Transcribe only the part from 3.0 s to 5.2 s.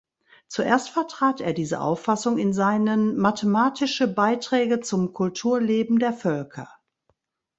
"Mathematische Beiträge zum